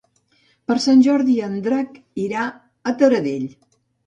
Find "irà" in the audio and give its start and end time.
2.25-2.47